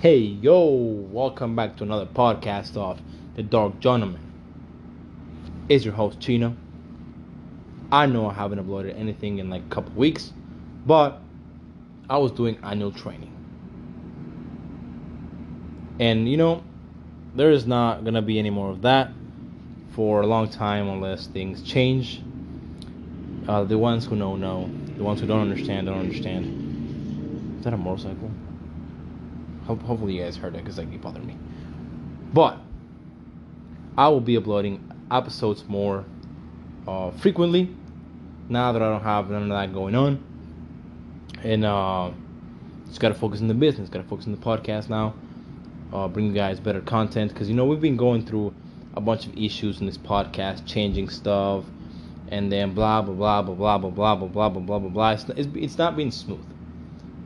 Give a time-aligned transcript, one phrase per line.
[0.00, 0.66] Hey, yo,
[1.12, 3.00] welcome back to another podcast of
[3.34, 4.20] The Dark Gentleman.
[5.68, 6.56] It's your host, Chino.
[7.92, 10.32] I know I haven't uploaded anything in like a couple weeks,
[10.86, 11.20] but
[12.08, 13.32] I was doing annual training.
[15.98, 16.62] And you know,
[17.34, 19.10] there is not gonna be any more of that
[19.92, 22.22] for a long time unless things change.
[23.48, 24.70] Uh, the ones who know, know.
[24.96, 27.56] The ones who don't understand, don't understand.
[27.58, 28.30] Is that a motorcycle?
[29.66, 31.36] Hope, hopefully you guys heard that because that keep bothering me.
[32.32, 32.58] But
[33.96, 36.04] I will be uploading episodes more
[36.86, 37.74] uh, frequently
[38.48, 40.22] now that I don't have none of that going on,
[41.42, 42.10] and uh,
[42.88, 43.88] just gotta focus on the business.
[43.88, 45.14] Gotta focus on the podcast now.
[45.92, 48.54] Uh, bring you guys better content because you know we've been going through
[48.94, 51.64] a bunch of issues in this podcast, changing stuff,
[52.28, 55.10] and then blah blah blah blah blah blah blah blah blah blah blah blah blah.
[55.10, 55.24] It's,
[55.54, 56.44] it's, not being smooth.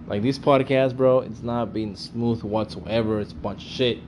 [0.06, 3.20] Like this podcast, bro, it's not being smooth whatsoever.
[3.20, 3.98] It's a bunch of shit.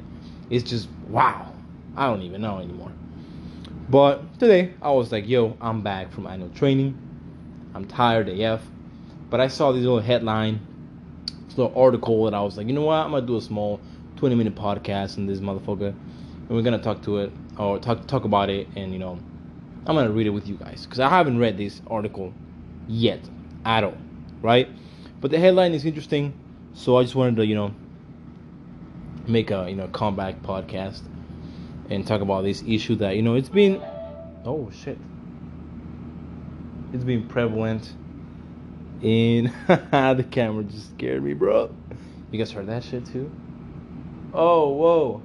[0.51, 1.53] It's just wow.
[1.97, 2.93] I don't even know anymore.
[3.89, 6.99] But today I was like, yo, I'm back from annual training.
[7.75, 8.63] I'm tired AF.
[9.31, 10.61] But I saw this little headline,
[11.47, 12.95] this little article, and I was like, you know what?
[12.95, 13.81] I'm gonna do a small
[14.17, 18.25] 20 minute podcast in this motherfucker, and we're gonna talk to it or talk talk
[18.25, 19.19] about it, and you know,
[19.87, 22.33] I'm gonna read it with you guys because I haven't read this article
[22.89, 23.21] yet
[23.65, 23.97] at all,
[24.41, 24.69] right?
[25.21, 26.33] But the headline is interesting,
[26.73, 27.75] so I just wanted to, you know,
[29.27, 31.03] make a you know comeback podcast
[31.91, 33.83] and talk about this issue that you know it's been,
[34.47, 34.99] oh shit,
[36.95, 37.93] it's been prevalent
[39.03, 41.75] in the camera just scared me, bro.
[42.33, 43.31] You guys heard that shit too?
[44.39, 45.23] Oh whoa,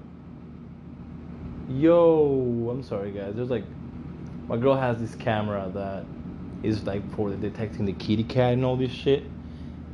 [1.68, 3.36] yo, I'm sorry guys.
[3.36, 3.66] There's like,
[4.48, 6.06] my girl has this camera that
[6.64, 9.24] is like for detecting the kitty cat and all this shit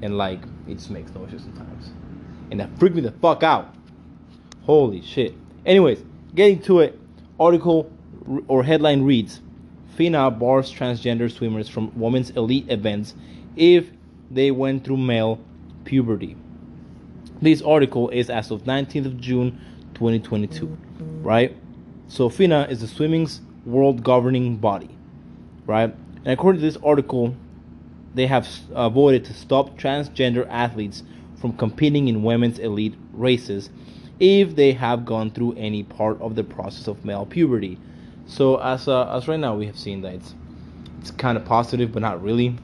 [0.04, 1.90] and like it just makes noises sometimes,
[2.52, 3.74] and that freaked me the fuck out.
[4.66, 5.34] Holy shit.
[5.66, 6.04] Anyways,
[6.36, 7.00] getting to it,
[7.40, 7.92] article
[8.48, 9.42] or headline reads:
[9.96, 13.16] FINA bars transgender swimmers from women's elite events
[13.56, 13.90] if
[14.30, 15.40] they went through male
[15.86, 16.38] puberty.
[17.42, 19.60] This article is as of 19th of June
[19.94, 20.78] 2022,
[21.22, 21.56] right?
[22.08, 24.90] So FINA is the swimming's world governing body,
[25.66, 25.94] right?
[26.24, 27.36] And according to this article,
[28.16, 31.04] they have uh, voted to stop transgender athletes
[31.40, 33.70] from competing in women's elite races
[34.20, 37.78] if they have gone through any part of the process of male puberty.
[38.26, 40.34] So as uh, as right now we have seen that it's
[41.00, 42.56] it's kind of positive, but not really,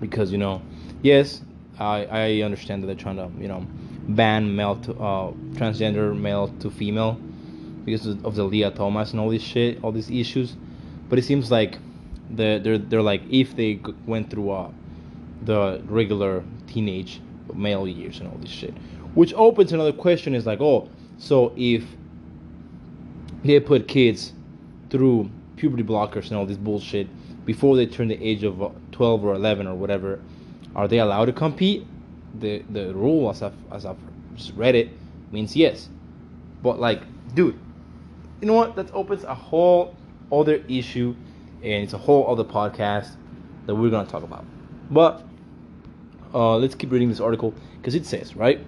[0.00, 0.62] because you know,
[1.02, 1.42] yes,
[1.78, 3.66] I I understand that they're trying to you know
[4.08, 7.18] ban male to uh, transgender male to female
[7.84, 10.56] because of the Lia Thomas and all this shit, all these issues,
[11.08, 11.78] but it seems like
[12.30, 14.70] they're they're, they're like if they went through uh,
[15.42, 17.20] the regular teenage
[17.54, 18.74] male years and all this shit,
[19.14, 20.88] which opens another question is like oh
[21.18, 21.84] so if
[23.44, 24.32] they put kids
[24.90, 27.06] through puberty blockers and all this bullshit
[27.46, 30.20] before they turn the age of uh, 12 or 11 or whatever
[30.76, 31.84] are they allowed to compete
[32.38, 33.98] the the rule as I've, as I've
[34.54, 34.90] read it
[35.32, 35.88] means yes
[36.62, 37.02] but like
[37.34, 37.58] dude
[38.40, 39.96] you know what that opens a whole
[40.30, 41.14] other issue
[41.62, 43.16] and it's a whole other podcast
[43.66, 44.44] that we're gonna talk about.
[44.90, 45.22] But
[46.34, 48.60] uh, let's keep reading this article because it says right.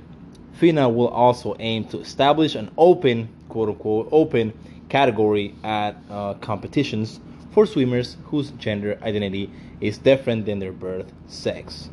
[0.55, 4.53] FINA will also aim to establish an open, quote unquote, open
[4.89, 7.21] category at uh, competitions
[7.53, 11.91] for swimmers whose gender identity is different than their birth sex.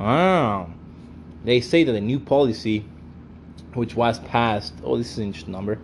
[0.00, 0.66] Ah,
[1.44, 2.84] they say that the new policy,
[3.74, 5.78] which was passed, oh, this is an interesting number,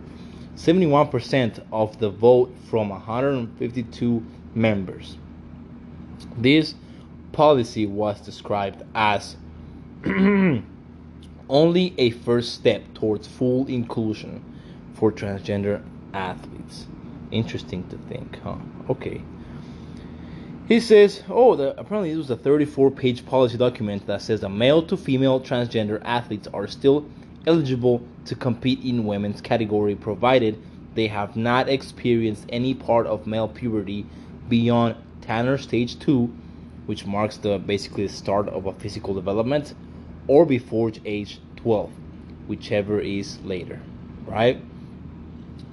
[0.55, 4.23] 71% of the vote from 152
[4.55, 5.17] members.
[6.37, 6.75] This
[7.31, 9.37] policy was described as
[11.49, 14.43] only a first step towards full inclusion
[14.93, 15.81] for transgender
[16.13, 16.87] athletes.
[17.31, 18.55] Interesting to think, huh?
[18.89, 19.21] Okay.
[20.69, 24.49] He says, oh, the, apparently this was a 34 page policy document that says that
[24.49, 27.09] male to female transgender athletes are still
[27.47, 30.61] eligible to compete in women's category provided
[30.93, 34.05] they have not experienced any part of male puberty
[34.47, 36.31] beyond Tanner stage 2,
[36.85, 39.73] which marks the basically the start of a physical development,
[40.27, 41.89] or before age 12,
[42.45, 43.81] whichever is later,
[44.27, 44.61] right?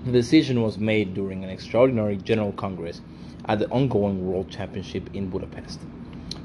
[0.06, 3.02] The decision was made during an extraordinary General Congress
[3.48, 5.80] at the ongoing World Championship in Budapest,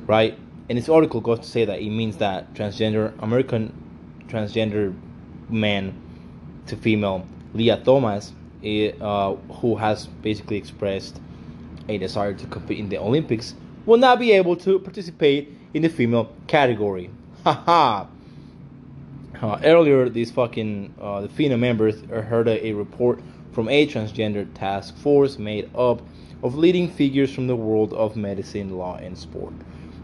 [0.06, 0.38] right?
[0.70, 3.74] And this article goes to say that it means that transgender American
[4.28, 4.96] transgender
[5.50, 5.94] man
[6.68, 8.34] to female Lia Thomas,
[8.64, 11.20] uh, who has basically expressed
[11.90, 13.56] a desire to compete in the Olympics,
[13.86, 17.10] will not be able to participate in the female category.
[17.44, 18.06] Haha.
[19.42, 23.20] uh, earlier, these fucking uh, the FINA members heard a, a report
[23.52, 26.02] from a transgender task force made up
[26.44, 29.54] of leading figures from the world of medicine, law, and sport.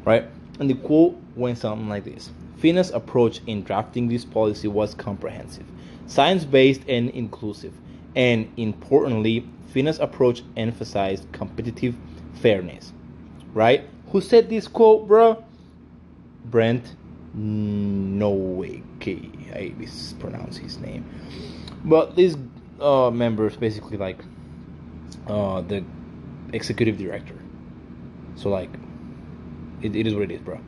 [0.05, 0.25] Right?
[0.59, 5.65] And the quote went something like this FINA's approach in drafting this policy was comprehensive,
[6.07, 7.73] science based, and inclusive.
[8.15, 11.95] And importantly, FINA's approach emphasized competitive
[12.35, 12.93] fairness.
[13.53, 13.83] Right?
[14.11, 15.43] Who said this quote, bro?
[16.45, 16.95] Brent
[17.35, 18.85] Nowake.
[19.55, 21.05] I mispronounce his name.
[21.83, 22.35] But these
[22.79, 24.19] uh, members basically like
[25.27, 25.83] uh, the
[26.53, 27.35] executive director.
[28.35, 28.69] So like,
[29.81, 30.59] it, it is what it is, bro.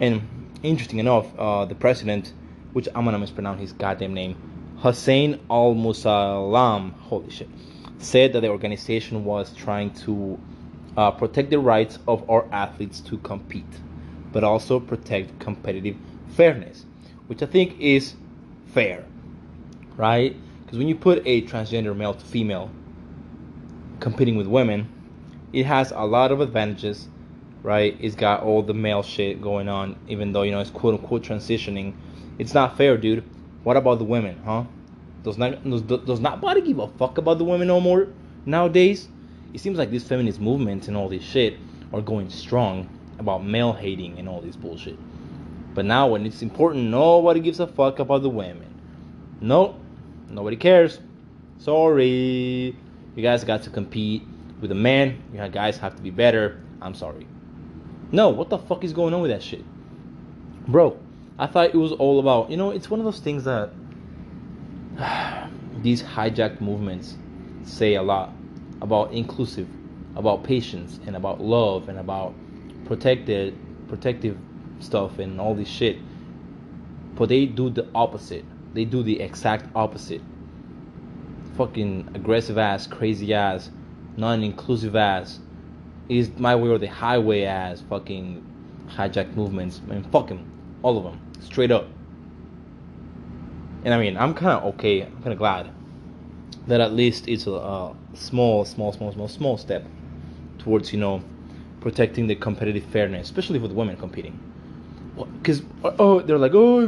[0.00, 0.26] And
[0.62, 2.32] interesting enough, uh, the president,
[2.72, 4.36] which I'm gonna mispronounce his goddamn name,
[4.78, 7.48] Hussein Al Musallam, holy shit,
[7.98, 10.38] said that the organization was trying to
[10.96, 13.64] uh, protect the rights of our athletes to compete,
[14.32, 15.96] but also protect competitive
[16.28, 16.84] fairness,
[17.26, 18.14] which I think is
[18.66, 19.04] fair,
[19.96, 20.36] right?
[20.66, 22.70] Because when you put a transgender male to female
[24.00, 24.92] competing with women,
[25.52, 27.06] it has a lot of advantages,
[27.62, 27.96] right?
[28.00, 31.22] It's got all the male shit going on, even though you know it's quote unquote
[31.22, 31.94] transitioning.
[32.40, 33.22] It's not fair, dude.
[33.62, 34.64] What about the women, huh?
[35.22, 38.08] Does not does, does not body give a fuck about the women no more
[38.44, 39.08] nowadays?
[39.54, 41.58] It seems like these feminist movements and all this shit
[41.92, 44.98] are going strong about male hating and all this bullshit.
[45.74, 48.74] But now when it's important, nobody gives a fuck about the women.
[49.40, 49.76] No,
[50.28, 51.00] nobody cares.
[51.58, 52.76] Sorry.
[53.14, 54.22] You guys got to compete
[54.60, 55.22] with a man.
[55.32, 56.60] You guys have to be better.
[56.80, 57.26] I'm sorry.
[58.12, 59.64] No, what the fuck is going on with that shit?
[60.68, 60.98] Bro,
[61.38, 63.70] I thought it was all about, you know, it's one of those things that
[65.82, 67.16] these hijacked movements
[67.64, 68.32] say a lot
[68.80, 69.68] about inclusive,
[70.14, 72.34] about patience, and about love, and about
[72.84, 73.56] protected,
[73.88, 74.36] protective
[74.80, 75.98] stuff, and all this shit.
[77.14, 78.44] But they do the opposite.
[78.76, 80.20] They do the exact opposite
[81.56, 83.70] fucking aggressive ass, crazy ass,
[84.18, 85.40] non-inclusive ass,
[86.10, 88.44] is my way or the highway ass, fucking
[88.88, 89.80] hijack movements.
[89.88, 90.44] I mean, fuck them,
[90.82, 91.88] all of them, straight up.
[93.86, 95.04] And I mean, I'm kind of okay.
[95.04, 95.70] I'm kind of glad
[96.66, 99.86] that at least it's a, a small, small, small, small, small step
[100.58, 101.22] towards you know
[101.80, 104.38] protecting the competitive fairness, especially with women competing.
[105.16, 106.80] Because oh, they're like oh,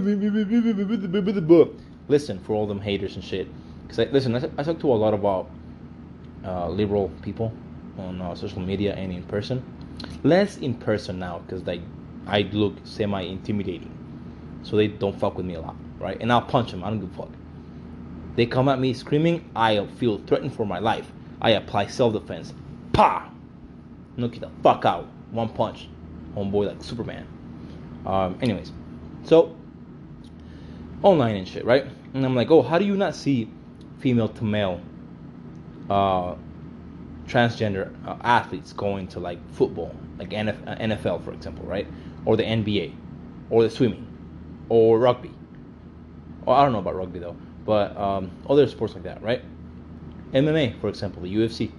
[2.09, 3.49] listen for all them haters and shit.
[3.87, 5.51] Because listen, I, I talk to a lot about
[6.45, 7.53] uh, liberal people
[7.99, 9.63] on uh, social media and in person.
[10.23, 11.81] Less in person now because like
[12.27, 13.93] I look semi intimidating,
[14.63, 16.19] so they don't fuck with me a lot, right?
[16.21, 16.85] And I'll punch them.
[16.85, 17.31] I don't give a fuck.
[18.37, 19.51] They come at me screaming.
[19.57, 21.11] I feel threatened for my life.
[21.41, 22.53] I apply self defense.
[22.93, 23.31] Pa!
[24.17, 25.09] Knock the fuck out.
[25.31, 25.89] One punch.
[26.35, 27.27] Homeboy like Superman.
[28.07, 28.73] Um, anyways,
[29.25, 29.57] so
[31.03, 31.87] online and shit, right?
[32.15, 33.51] And I'm like, oh, how do you not see
[33.99, 34.81] female to male
[35.91, 36.35] uh,
[37.27, 41.87] transgender uh, athletes going to like football, like NFL, uh, for example, right?
[42.25, 42.93] Or the NBA,
[43.51, 44.07] or the swimming,
[44.69, 45.31] or rugby.
[46.47, 49.43] Or I don't know about rugby though, but um, other sports like that, right?
[50.33, 51.71] MMA, for example, the UFC.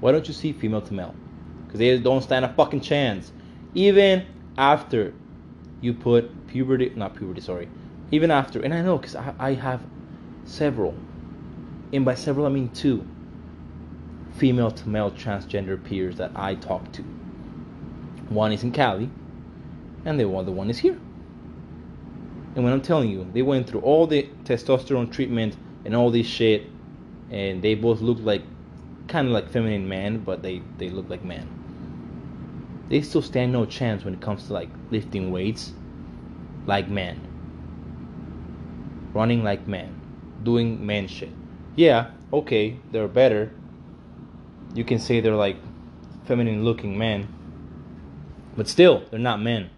[0.00, 1.14] Why don't you see female to male?
[1.66, 3.32] Because they don't stand a fucking chance.
[3.74, 4.26] Even
[4.58, 5.14] after
[5.82, 7.68] you put puberty, not puberty, sorry.
[8.10, 9.82] Even after, and I know because I, I have
[10.44, 10.94] several
[11.92, 13.06] and by several I mean two
[14.36, 17.02] female to male transgender peers that I talk to.
[18.30, 19.10] One is in Cali,
[20.06, 20.98] and the other one is here.
[22.54, 26.26] And when I'm telling you, they went through all the testosterone treatment and all this
[26.26, 26.66] shit,
[27.30, 28.42] and they both look like
[29.08, 31.46] kind of like feminine men, but they they look like men.
[32.92, 35.72] They still stand no chance when it comes to like lifting weights,
[36.66, 37.18] like men,
[39.12, 40.00] running like men,
[40.44, 41.32] doing man shit
[41.74, 43.52] yeah, okay, they're better.
[44.74, 45.56] You can say they're like
[46.24, 47.28] feminine looking men,
[48.56, 49.70] but still, they're not men,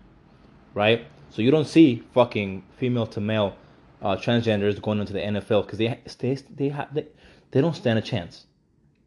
[0.74, 1.06] right?
[1.30, 3.56] So you don't see fucking female to male
[4.02, 7.06] uh, transgenders going into the NFL because they they they have they,
[7.50, 8.46] they don't stand a chance.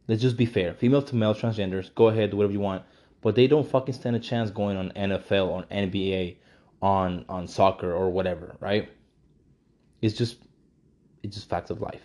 [0.07, 0.73] Let's just be fair.
[0.73, 2.83] Female to male transgenders, go ahead, do whatever you want,
[3.27, 6.37] but they don't fucking stand a chance going on NFL, on NBA,
[6.81, 8.87] on on soccer or whatever, right?
[10.01, 10.37] It's just
[11.21, 12.03] it's just facts of life.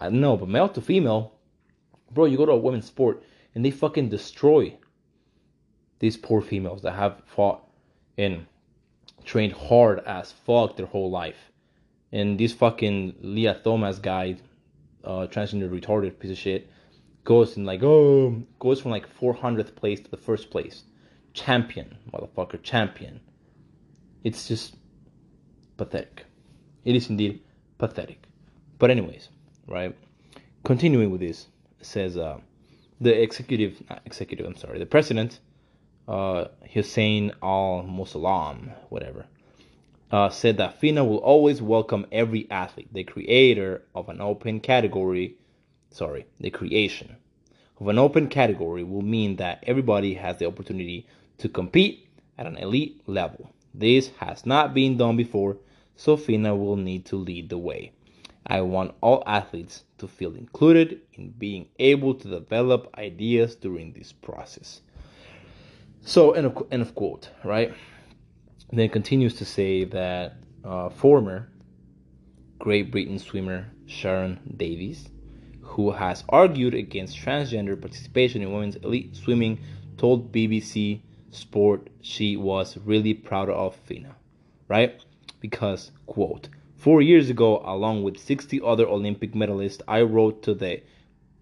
[0.00, 1.34] I don't know, but male to female,
[2.10, 3.22] bro, you go to a women's sport
[3.54, 4.74] and they fucking destroy
[5.98, 7.68] these poor females that have fought
[8.16, 8.46] and
[9.26, 11.52] trained hard as fuck their whole life.
[12.10, 14.36] And this fucking Lia Thomas guy,
[15.04, 16.70] uh, transgender retarded piece of shit,
[17.24, 20.84] goes in like oh goes from like 400th place to the first place,
[21.34, 23.20] champion motherfucker champion.
[24.24, 24.76] It's just
[25.76, 26.24] pathetic.
[26.84, 27.42] It is indeed
[27.78, 28.24] pathetic.
[28.78, 29.28] But anyways,
[29.66, 29.96] right?
[30.64, 31.46] Continuing with this,
[31.80, 32.38] says uh,
[33.00, 34.46] the executive, executive.
[34.46, 35.40] I'm sorry, the president,
[36.08, 39.26] uh, Hussein Al Musallam, whatever,
[40.10, 42.92] uh, said that FINA will always welcome every athlete.
[42.92, 45.36] The creator of an open category,
[45.92, 47.16] sorry, the creation
[47.80, 51.06] of an open category will mean that everybody has the opportunity
[51.38, 52.08] to compete
[52.38, 53.50] at an elite level.
[53.74, 55.56] This has not been done before,
[55.96, 57.92] so FINA will need to lead the way.
[58.46, 64.12] I want all athletes to feel included in being able to develop ideas during this
[64.12, 64.80] process.
[66.02, 67.72] So, end of, end of quote, right?
[68.72, 71.48] Then continues to say that uh, former
[72.58, 75.08] Great Britain swimmer Sharon Davies,
[75.72, 79.58] who has argued against transgender participation in women's elite swimming,
[79.96, 81.00] told BBC
[81.30, 84.14] Sport she was really proud of FINA,
[84.68, 85.02] right?
[85.40, 86.48] Because, quote,
[86.82, 90.82] Four years ago, along with 60 other Olympic medalists, I wrote to the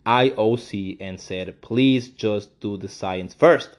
[0.04, 3.78] IOC and said, please just do the science first.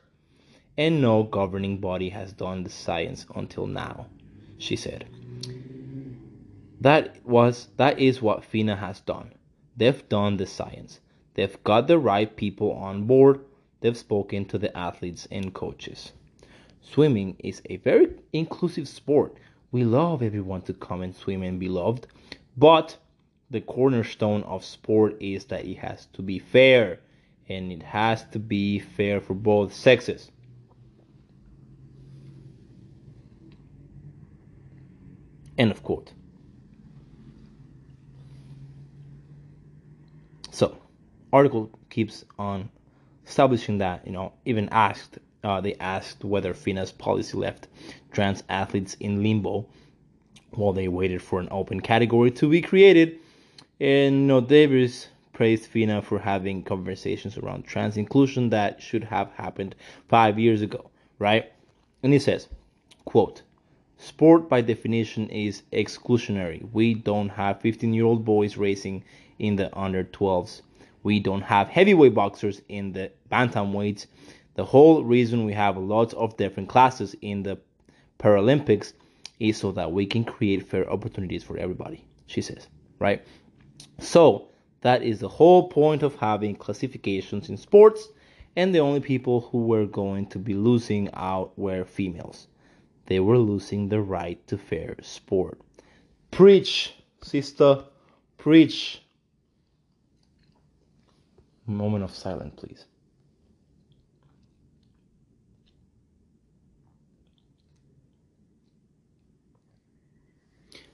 [0.76, 4.08] And no governing body has done the science until now,
[4.58, 5.06] she said.
[6.82, 9.32] That was that is what FINA has done.
[9.78, 11.00] They've done the science.
[11.34, 13.40] They've got the right people on board.
[13.80, 16.12] They've spoken to the athletes and coaches.
[16.82, 19.38] Swimming is a very inclusive sport
[19.72, 22.08] we love everyone to come and swim and be loved,
[22.58, 22.98] but
[23.50, 27.00] the cornerstone of sport is that it has to be fair
[27.48, 30.30] and it has to be fair for both sexes.
[35.58, 36.14] End of quote.
[40.52, 40.78] So,
[41.34, 42.70] article keeps on
[43.26, 47.68] establishing that you know even asked uh, they asked whether FINA's policy left
[48.12, 49.68] trans athletes in limbo
[50.52, 53.18] while they waited for an open category to be created.
[53.80, 59.32] And you know, Davies praised FINA for having conversations around trans inclusion that should have
[59.32, 59.76] happened
[60.08, 61.52] five years ago, right?
[62.04, 62.48] And he says,
[63.06, 63.42] quote,
[63.98, 66.68] Sport by definition is exclusionary.
[66.74, 69.04] We don't have 15 year old boys racing
[69.40, 70.62] in the under 12s.
[71.04, 74.08] We don't have heavyweight boxers in the bantamweights.
[74.56, 77.60] The whole reason we have lots of different classes in the
[78.20, 78.94] Paralympics
[79.40, 82.68] is so that we can create fair opportunities for everybody, she says,
[83.00, 83.26] right?
[84.00, 84.50] So
[84.82, 88.10] that is the whole point of having classifications in sports,
[88.56, 92.48] and the only people who were going to be losing out were females.
[93.08, 95.60] They were losing the right to fair sport.
[96.30, 96.94] Preach,
[97.24, 97.84] sister,
[98.38, 99.01] preach.
[101.68, 102.86] Moment of silence, please.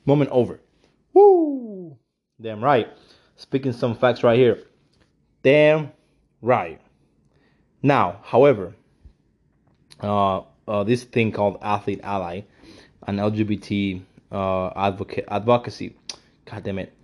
[0.06, 0.62] Moment over.
[1.14, 1.98] Woo!
[2.40, 2.88] Damn right.
[3.36, 4.64] Speaking some facts right here.
[5.44, 5.92] Damn
[6.42, 6.80] right.
[7.84, 8.74] Now, however,
[10.02, 12.42] uh, uh, this thing called Athlete Ally,
[13.06, 15.96] an LGBT uh, advocate advocacy.
[16.46, 16.97] God damn it.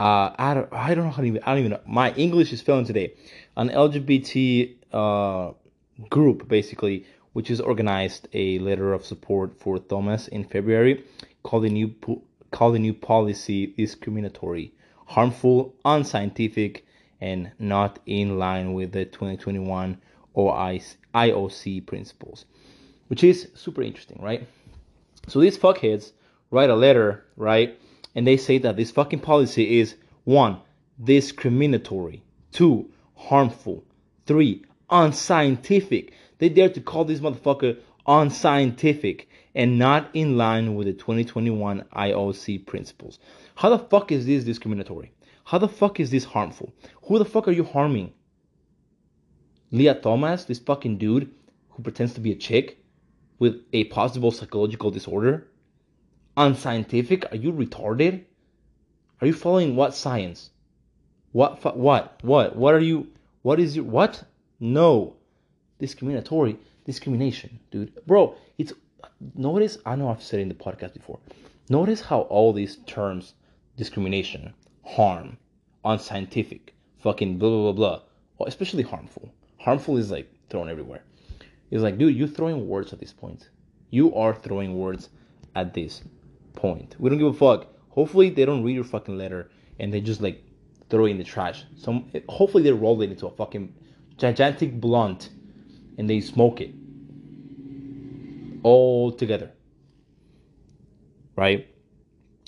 [0.00, 1.80] Uh, I don't, I don't know how to even, I don't even know.
[1.86, 3.14] My English is failing today.
[3.56, 5.52] An LGBT uh,
[6.08, 11.04] group, basically, which has organized a letter of support for Thomas in February
[11.42, 11.94] call the new
[12.50, 14.72] call the new policy discriminatory,
[15.06, 16.84] harmful, unscientific,
[17.20, 19.98] and not in line with the 2021
[20.36, 22.44] IOC principles,
[23.08, 24.46] which is super interesting, right?
[25.28, 26.12] So these fuckheads
[26.50, 27.78] write a letter, right?
[28.14, 30.58] And they say that this fucking policy is one,
[31.02, 33.84] discriminatory, two, harmful,
[34.26, 36.12] three, unscientific.
[36.38, 42.66] They dare to call this motherfucker unscientific and not in line with the 2021 IOC
[42.66, 43.18] principles.
[43.54, 45.12] How the fuck is this discriminatory?
[45.44, 46.72] How the fuck is this harmful?
[47.04, 48.12] Who the fuck are you harming?
[49.70, 51.30] Lia Thomas, this fucking dude
[51.70, 52.78] who pretends to be a chick
[53.38, 55.48] with a possible psychological disorder?
[56.36, 57.30] Unscientific?
[57.32, 58.24] Are you retarded?
[59.20, 60.50] Are you following what science?
[61.32, 63.08] What what what what are you
[63.42, 64.24] what is your what?
[64.60, 65.16] No.
[65.78, 67.92] Discriminatory discrimination, dude.
[68.06, 68.72] Bro, it's
[69.34, 71.18] notice, I know I've said in the podcast before,
[71.68, 73.34] notice how all these terms,
[73.76, 75.36] discrimination, harm,
[75.84, 78.00] unscientific, fucking blah, blah, blah, blah,
[78.40, 79.32] oh, especially harmful.
[79.58, 81.02] Harmful is like thrown everywhere.
[81.70, 83.48] It's like, dude, you're throwing words at this point.
[83.90, 85.08] You are throwing words
[85.54, 86.02] at this
[86.54, 86.96] point.
[86.98, 87.68] We don't give a fuck.
[87.90, 90.42] Hopefully, they don't read your fucking letter and they just like
[90.88, 91.64] throw it in the trash.
[91.76, 93.74] Some hopefully they roll it into a fucking
[94.16, 95.30] gigantic blunt
[95.98, 96.74] and they smoke it
[98.62, 99.50] all together.
[101.36, 101.68] Right?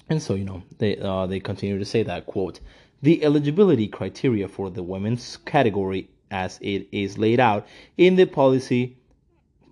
[0.08, 2.61] And so, you know, they uh, they continue to say that quote,
[3.02, 8.96] the eligibility criteria for the women's category as it is laid out in the policy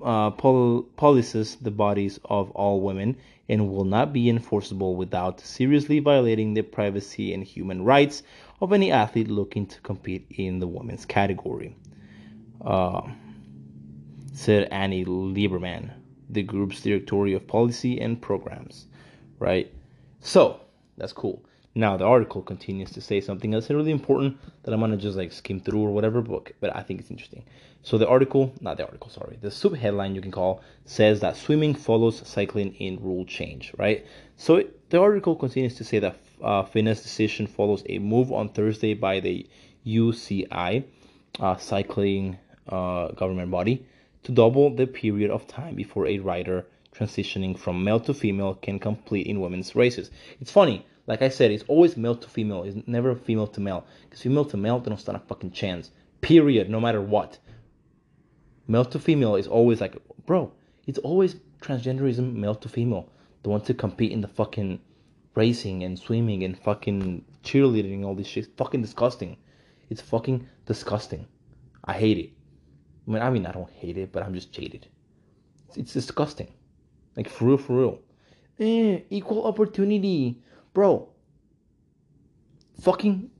[0.02, 3.16] uh, pol- policies the bodies of all women
[3.48, 8.22] and will not be enforceable without seriously violating the privacy and human rights
[8.60, 11.76] of any athlete looking to compete in the women's category.
[12.64, 13.02] Uh,
[14.32, 15.90] said Annie Lieberman,
[16.30, 18.86] the group's director of policy and programs.
[19.38, 19.72] Right?
[20.20, 20.60] So,
[20.96, 21.44] that's cool.
[21.74, 25.32] Now the article continues to say something that's really important that I'm gonna just like
[25.32, 27.44] skim through or whatever book, but I think it's interesting.
[27.82, 31.36] So the article, not the article, sorry, the sub headline you can call says that
[31.36, 34.06] swimming follows cycling in rule change, right?
[34.36, 38.92] So it, the article continues to say that uh, decision follows a move on Thursday
[38.92, 39.46] by the
[39.86, 40.84] UCI,
[41.40, 42.38] uh, cycling
[42.68, 43.86] uh, government body,
[44.24, 48.78] to double the period of time before a rider transitioning from male to female can
[48.78, 50.10] complete in women's races.
[50.38, 52.62] It's funny like I said, it's always male to female.
[52.62, 53.84] It's never female to male.
[54.04, 55.90] Because female to male, they don't stand a fucking chance.
[56.20, 56.70] Period.
[56.70, 57.38] No matter what.
[58.68, 60.52] Male to female is always like, bro,
[60.86, 63.08] it's always transgenderism, male to female.
[63.42, 64.80] The ones to compete in the fucking
[65.34, 68.44] racing and swimming and fucking cheerleading all this shit.
[68.44, 69.36] It's fucking disgusting.
[69.90, 71.26] It's fucking disgusting.
[71.84, 72.30] I hate it.
[73.08, 74.86] I mean, I mean, I don't hate it, but I'm just jaded.
[75.68, 76.52] It's, it's disgusting.
[77.16, 77.98] Like, for real, for real.
[78.60, 80.40] Eh, equal opportunity
[80.72, 81.08] bro.
[82.80, 83.30] Fucking,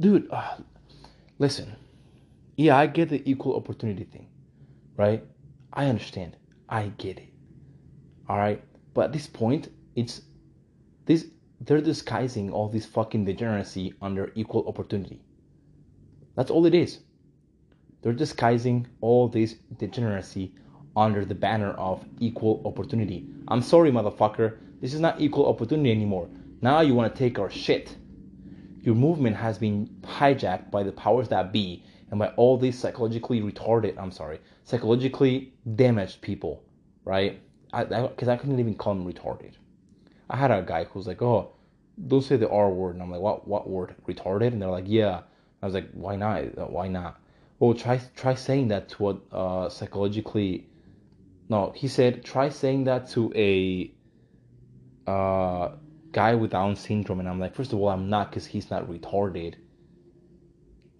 [0.00, 0.28] dude.
[0.30, 0.56] Uh,
[1.38, 1.76] listen,
[2.56, 4.28] yeah, I get the equal opportunity thing,
[4.96, 5.22] right?
[5.72, 6.36] I understand.
[6.68, 7.28] I get it.
[8.28, 8.62] All right,
[8.94, 10.22] but at this point, it's
[11.06, 11.26] this.
[11.60, 15.20] They're disguising all this fucking degeneracy under equal opportunity.
[16.36, 17.00] That's all it is.
[18.00, 20.54] They're disguising all this degeneracy
[20.96, 23.26] under the banner of equal opportunity.
[23.48, 24.58] I'm sorry, motherfucker.
[24.80, 26.28] This is not equal opportunity anymore.
[26.60, 27.96] Now you want to take our shit.
[28.80, 33.40] Your movement has been hijacked by the powers that be and by all these psychologically
[33.40, 36.62] retarded, I'm sorry, psychologically damaged people,
[37.04, 37.40] right?
[37.70, 39.52] Because I, I, I couldn't even call them retarded.
[40.30, 41.52] I had a guy who's like, oh,
[42.06, 42.94] don't say the R word.
[42.94, 43.94] And I'm like, what, what word?
[44.06, 44.48] Retarded?
[44.48, 45.22] And they're like, yeah.
[45.62, 46.70] I was like, why not?
[46.70, 47.20] Why not?
[47.58, 50.68] Well, try try saying that to a uh, psychologically.
[51.48, 53.90] No, he said try saying that to a
[55.08, 55.72] uh,
[56.12, 58.88] guy with Down syndrome, and I'm like, first of all, I'm not because he's not
[58.88, 59.54] retarded.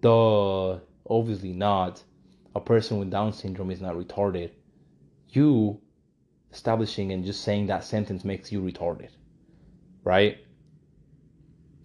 [0.01, 2.03] Duh, obviously not.
[2.55, 4.49] A person with Down syndrome is not retarded.
[5.29, 5.79] You
[6.51, 9.09] establishing and just saying that sentence makes you retarded,
[10.03, 10.39] right?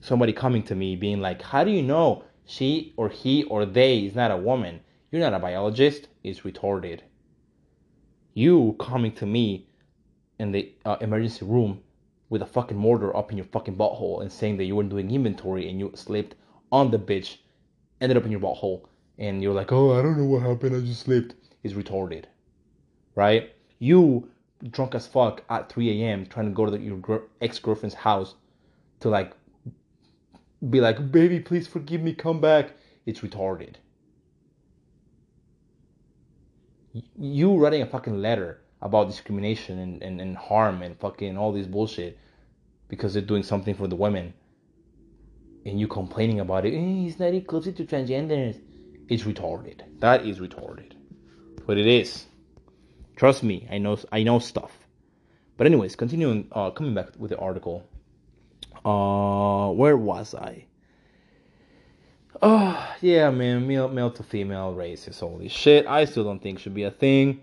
[0.01, 3.99] Somebody coming to me being like, how do you know she or he or they
[3.99, 4.81] is not a woman?
[5.11, 7.01] You're not a biologist, is retarded.
[8.33, 9.69] You coming to me
[10.39, 11.83] in the uh, emergency room
[12.29, 15.11] with a fucking mortar up in your fucking butthole and saying that you weren't doing
[15.11, 16.35] inventory and you slipped
[16.73, 17.37] on the bitch,
[18.01, 18.83] ended up in your butthole,
[19.19, 22.25] and you're like, oh, I don't know what happened, I just slipped, is retarded.
[23.15, 23.55] Right?
[23.79, 24.29] You
[24.71, 26.27] drunk as fuck at 3 a.m.
[26.27, 28.35] trying to go to the, your ex girlfriend's house
[29.01, 29.37] to like
[30.71, 32.73] be like, baby, please forgive me, come back.
[33.07, 33.75] It's retarded.
[37.19, 41.67] You writing a fucking letter about discrimination and, and, and harm and fucking all this
[41.67, 42.19] bullshit
[42.89, 44.33] because they're doing something for the women
[45.65, 48.61] and you complaining about it, eh, he's not inclusive to transgenders.
[49.09, 49.81] It's retarded.
[50.01, 50.93] That is retarded.
[51.67, 52.27] But it is.
[53.17, 54.73] Trust me, I know I know stuff.
[55.57, 57.89] But anyways, continuing uh coming back with the article.
[58.85, 60.67] Uh where was I?
[62.43, 65.87] Oh yeah man, male male to female race is holy shit.
[65.87, 67.41] I still don't think should be a thing.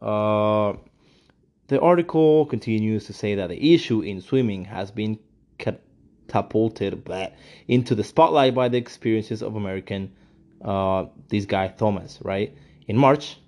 [0.00, 0.74] Uh,
[1.68, 5.18] the article continues to say that the issue in swimming has been
[5.58, 7.34] catapulted back
[7.68, 10.12] into the spotlight by the experiences of American
[10.62, 12.54] uh, this guy Thomas, right?
[12.86, 13.38] In March,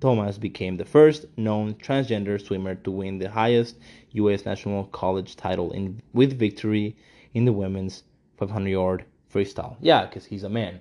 [0.00, 3.76] Thomas became the first known transgender swimmer to win the highest
[4.12, 4.44] U.S.
[4.44, 6.96] national college title in with victory
[7.32, 8.04] in the women's
[8.36, 9.76] 500 yard freestyle.
[9.80, 10.80] Yeah, because he's a man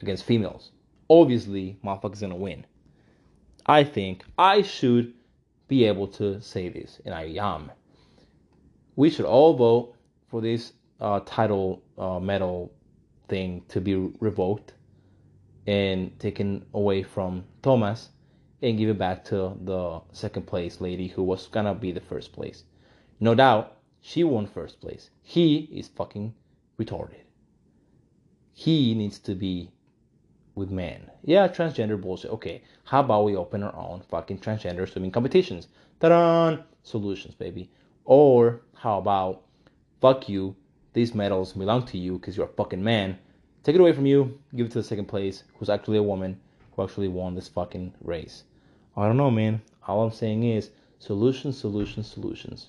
[0.00, 0.70] against females.
[1.08, 2.64] Obviously, motherfucker's gonna win.
[3.68, 5.14] I think I should
[5.68, 7.70] be able to say this, and I am.
[8.96, 9.94] We should all vote
[10.28, 12.72] for this uh, title uh, medal
[13.28, 14.72] thing to be revoked
[15.66, 18.08] and taken away from Thomas
[18.62, 22.32] and give it back to the second place lady who was gonna be the first
[22.32, 22.64] place.
[23.20, 25.10] No doubt, she won first place.
[25.22, 26.34] He is fucking
[26.78, 27.24] retarded.
[28.52, 29.70] he needs to be
[30.58, 31.10] with men.
[31.24, 32.30] Yeah, transgender bullshit.
[32.32, 35.68] Okay, how about we open our own fucking transgender swimming competitions?
[36.00, 36.58] Ta-da!
[36.82, 37.70] Solutions, baby.
[38.04, 39.42] Or how about
[40.00, 40.56] fuck you,
[40.92, 43.18] these medals belong to you because you're a fucking man.
[43.62, 46.40] Take it away from you, give it to the second place, who's actually a woman,
[46.74, 48.44] who actually won this fucking race.
[48.96, 49.62] I don't know, man.
[49.86, 52.68] All I'm saying is solutions, solutions, solutions.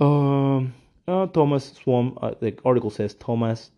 [0.00, 0.74] Um,
[1.06, 2.18] uh, Thomas swam.
[2.20, 3.70] Uh, the article says Thomas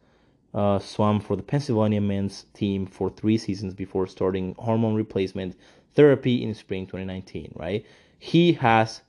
[0.55, 5.57] uh, swam for the Pennsylvania men's team for three seasons before starting hormone replacement
[5.95, 7.53] therapy in spring 2019.
[7.55, 7.85] Right?
[8.19, 9.03] He has.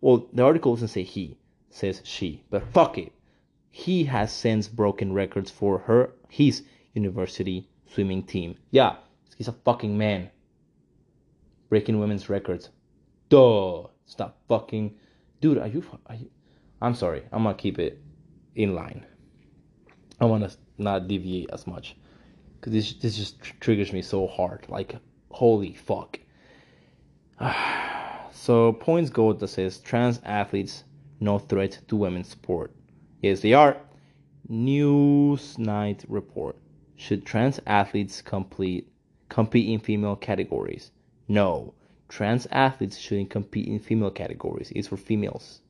[0.00, 1.38] Well, the article doesn't say he,
[1.70, 3.12] says she, but fuck it.
[3.70, 8.56] He has since broken records for her his university swimming team.
[8.70, 8.96] Yeah,
[9.36, 10.30] he's a fucking man.
[11.68, 12.68] Breaking women's records.
[13.30, 13.84] Duh.
[14.06, 14.94] Stop fucking.
[15.40, 15.82] Dude, are you.
[16.06, 16.30] Are you
[16.80, 17.22] I'm sorry.
[17.32, 18.02] I'm gonna keep it
[18.54, 19.06] in line.
[20.24, 21.96] I wanna not deviate as much
[22.54, 24.64] because this this just tr- triggers me so hard.
[24.68, 24.96] Like,
[25.30, 26.18] holy fuck.
[28.32, 30.84] so points go that says trans athletes
[31.20, 32.74] no threat to women's sport.
[33.20, 33.76] Yes, they are.
[34.50, 36.56] Newsnight report.
[36.96, 38.90] Should trans athletes complete
[39.28, 40.90] compete in female categories?
[41.28, 41.74] No.
[42.08, 44.72] Trans athletes shouldn't compete in female categories.
[44.74, 45.60] It's for females.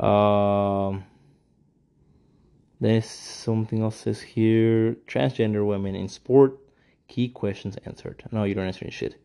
[0.00, 1.04] Um,
[2.80, 4.96] there's something else says here.
[5.06, 6.58] Transgender women in sport.
[7.08, 8.22] Key questions answered.
[8.32, 9.16] No, you don't answer any shit.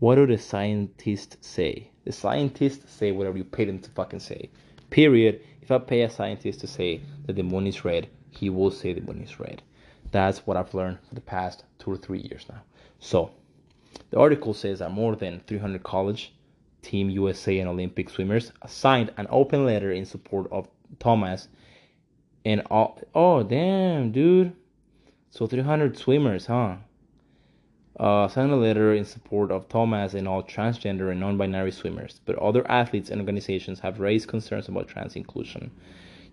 [0.00, 1.90] What do the scientists say?
[2.04, 4.50] The scientists say whatever you pay them to fucking say.
[4.90, 5.40] Period.
[5.60, 8.92] If I pay a scientist to say that the moon is red, he will say
[8.92, 9.62] the moon is red.
[10.10, 12.62] That's what I've learned for the past two or three years now.
[12.98, 13.30] So,
[14.10, 16.32] the article says that more than 300 college,
[16.82, 21.48] Team USA and Olympic swimmers signed an open letter in support of Thomas.
[22.48, 24.54] And all, oh damn, dude.
[25.28, 26.76] So 300 swimmers, huh?
[28.00, 32.22] Uh, signed a letter in support of Thomas and all transgender and non-binary swimmers.
[32.24, 35.70] But other athletes and organizations have raised concerns about trans inclusion.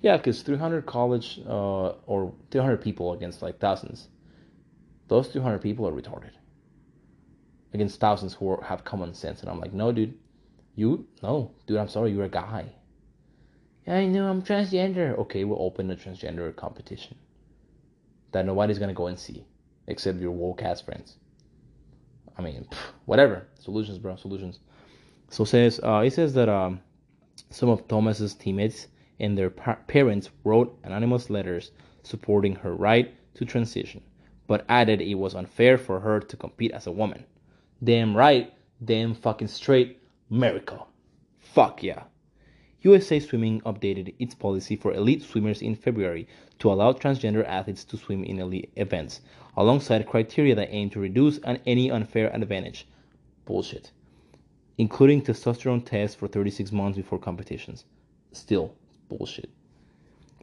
[0.02, 4.08] Yeah, because 300 college uh, or 300 people against like thousands.
[5.10, 6.32] Those 300 people are retarded
[7.74, 9.42] against thousands who have common sense.
[9.42, 10.18] And I'm like, no, dude,
[10.76, 11.76] you no, dude.
[11.76, 12.68] I'm sorry, you're a guy.
[13.88, 15.18] Yeah, I know I'm transgender.
[15.20, 17.16] Okay, we'll open a transgender competition
[18.32, 19.46] that nobody's gonna go and see
[19.88, 21.18] except your woke ass friends.
[22.38, 22.68] I mean,
[23.06, 23.48] whatever.
[23.60, 24.16] Solutions, bro.
[24.16, 24.60] Solutions.
[25.30, 26.82] So says uh, it says that um,
[27.50, 28.88] some of Thomas's teammates
[29.20, 31.72] and their par- parents wrote anonymous letters
[32.04, 34.02] supporting her right to transition,
[34.48, 37.26] but added it was unfair for her to compete as a woman.
[37.84, 40.02] Damn right, damn fucking straight.
[40.32, 40.84] America.
[41.40, 42.04] Fuck yeah.
[42.86, 46.28] USA Swimming updated its policy for elite swimmers in February
[46.60, 49.22] to allow transgender athletes to swim in elite events,
[49.58, 52.88] alongside criteria that aim to reduce an, any unfair advantage.
[53.46, 53.92] Bullshit.
[54.78, 57.86] Including testosterone tests for 36 months before competitions.
[58.34, 58.76] Still
[59.10, 59.50] bullshit.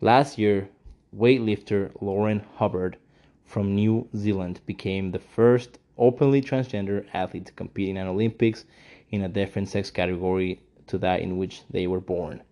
[0.01, 0.69] Last year,
[1.17, 2.97] weightlifter Lauren Hubbard
[3.45, 8.65] from New Zealand became the first openly transgender athlete to compete in an Olympics
[9.11, 10.61] in a different sex category
[10.93, 12.43] to that in which they were born,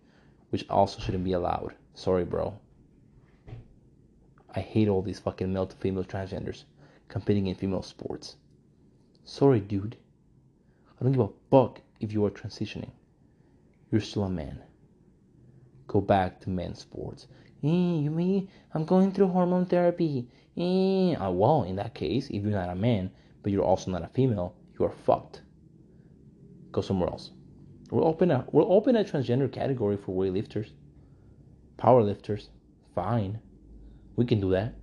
[0.49, 1.75] which also shouldn't be allowed.
[1.93, 2.59] Sorry, bro.
[4.55, 6.63] I hate all these fucking male to female transgenders
[7.07, 8.37] competing in female sports.
[9.23, 9.95] Sorry, dude.
[10.99, 12.89] I don't give a fuck if you are transitioning.
[13.91, 14.59] You're still a man.
[15.85, 17.27] Go back to men's sports.
[17.63, 20.27] Eh, you mean I'm going through hormone therapy?
[20.57, 21.13] Eh.
[21.13, 23.11] Uh, well, in that case, if you're not a man,
[23.43, 25.41] but you're also not a female, you are fucked
[26.71, 27.31] go somewhere else.
[27.91, 30.69] We'll open a we'll open a transgender category for weightlifters,
[31.77, 32.47] powerlifters.
[32.95, 33.39] Fine,
[34.15, 34.73] we can do that.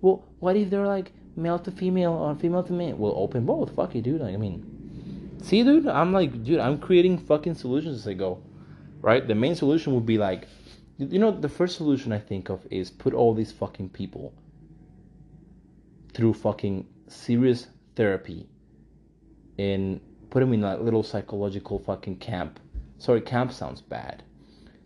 [0.00, 2.96] Well, what if they're like male to female or female to male?
[2.96, 3.76] We'll open both.
[3.76, 4.22] Fuck you, dude.
[4.22, 8.42] Like, I mean, see, dude, I'm like, dude, I'm creating fucking solutions as I go.
[9.02, 9.26] Right?
[9.26, 10.48] The main solution would be like,
[10.96, 14.32] you know, the first solution I think of is put all these fucking people
[16.14, 18.48] through fucking serious therapy
[19.58, 20.00] and
[20.32, 22.58] put him in that little psychological fucking camp.
[22.96, 24.22] Sorry, camp sounds bad.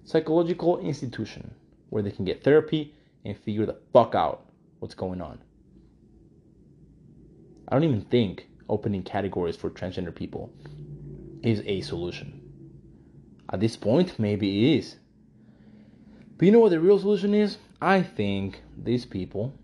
[0.02, 1.54] Psychological institution
[1.88, 2.92] where they can get therapy
[3.24, 4.44] and figure the fuck out
[4.80, 5.38] what's going on.
[7.68, 10.52] I don't even think opening categories for transgender people
[11.44, 12.40] is a solution.
[13.52, 14.96] At this point, maybe it is.
[16.38, 17.58] But you know what the real solution is?
[17.80, 19.54] I think these people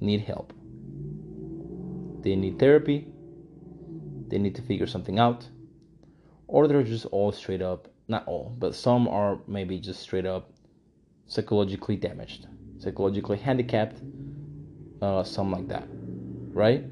[0.00, 0.52] need help.
[2.22, 3.11] They need therapy,
[4.32, 5.46] they need to figure something out,
[6.48, 10.50] or they're just all straight up, not all, but some are maybe just straight up
[11.26, 12.46] psychologically damaged.
[12.78, 14.00] psychologically handicapped,
[15.02, 15.86] uh, something like that,
[16.54, 16.82] right?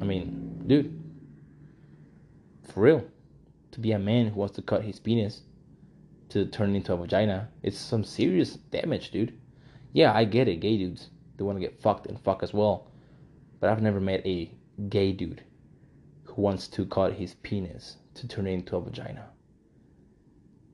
[0.00, 0.96] I mean, dude,
[2.72, 3.04] for real,
[3.72, 5.42] to be a man who wants to cut his penis
[6.28, 9.36] to turn into a vagina, it's some serious damage, dude.
[9.92, 11.10] Yeah, I get it, gay dudes.
[11.36, 12.86] They want to get fucked and fuck as well.
[13.60, 14.52] But I've never met a
[14.88, 15.42] gay dude
[16.24, 19.28] who wants to cut his penis to turn it into a vagina.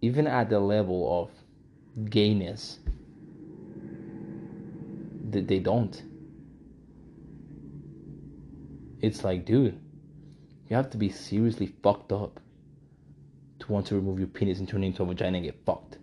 [0.02, 2.78] Even at the level of gayness,
[5.30, 6.02] they don't.
[9.00, 9.78] It's like, dude,
[10.68, 12.40] you have to be seriously fucked up
[13.60, 15.98] to want to remove your penis and turn it into a vagina and get fucked.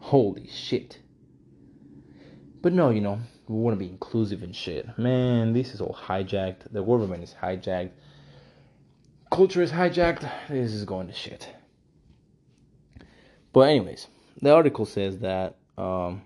[0.00, 0.98] Holy shit.
[2.66, 4.98] But no, you know, we want to be inclusive and shit.
[4.98, 6.72] Man, this is all hijacked.
[6.72, 7.92] The government is hijacked.
[9.30, 10.28] Culture is hijacked.
[10.48, 11.48] This is going to shit.
[13.52, 14.08] But anyways,
[14.42, 16.22] the article says that um,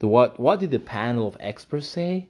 [0.00, 2.28] the what what did the panel of experts say?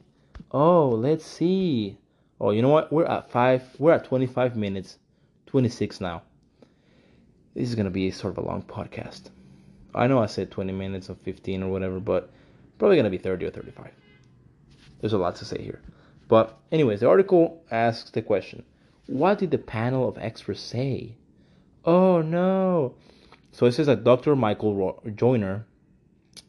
[0.53, 1.99] Oh, let's see.
[2.40, 2.92] Oh, you know what?
[2.92, 3.64] We're at five.
[3.81, 4.99] We're at 25 minutes,
[5.46, 6.23] 26 now.
[7.57, 9.31] This is gonna be sort of a long podcast.
[9.96, 12.31] I know I said 20 minutes or 15 or whatever, but
[12.80, 13.92] probably gonna be 30 or 35.
[15.00, 15.80] There's a lot to say here.
[16.26, 18.64] But anyways, the article asks the question:
[19.06, 21.16] What did the panel of experts say?
[21.84, 22.96] Oh no!
[23.52, 24.34] So it says that Dr.
[24.34, 25.66] Michael Joyner,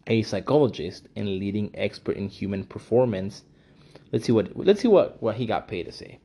[0.08, 3.44] a psychologist and leading expert in human performance,
[4.12, 6.20] Let's see what let's see what, what he got paid to say.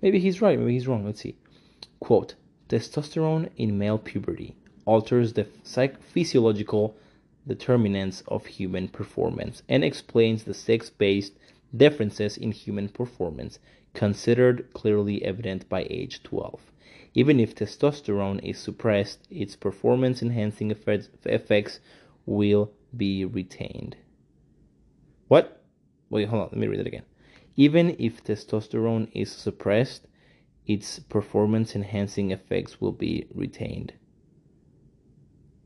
[0.00, 1.04] Maybe he's right, maybe he's wrong.
[1.04, 1.36] Let's see.
[1.98, 2.34] Quote
[2.68, 4.54] Testosterone in male puberty
[4.86, 6.96] alters the psych- physiological
[7.46, 11.34] determinants of human performance and explains the sex based
[11.76, 13.58] differences in human performance
[13.92, 16.72] considered clearly evident by age 12.
[17.14, 21.80] Even if testosterone is suppressed, its performance enhancing effects
[22.26, 23.96] will be retained.
[25.28, 25.62] What?
[26.10, 26.48] Wait, hold on.
[26.50, 27.04] Let me read it again.
[27.56, 30.08] Even if testosterone is suppressed,
[30.66, 33.92] its performance enhancing effects will be retained.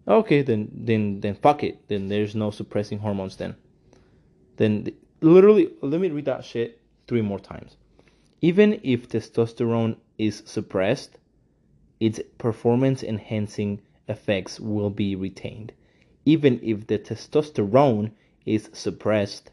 [0.08, 1.86] Okay, then then then fuck it.
[1.88, 3.56] Then there's no suppressing hormones then.
[4.56, 4.88] Then
[5.20, 7.76] literally let me read that shit three more times.
[8.40, 11.18] Even if testosterone is suppressed,
[12.00, 15.72] its performance enhancing effects will be retained.
[16.24, 18.12] Even if the testosterone
[18.46, 19.50] is suppressed,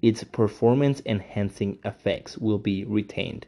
[0.00, 3.46] its performance enhancing effects will be retained.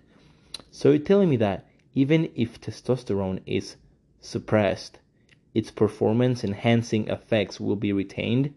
[0.71, 3.77] So you're telling me that even if testosterone is
[4.21, 4.99] suppressed,
[5.55, 8.55] its performance enhancing effects will be retained?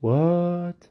[0.00, 0.88] What?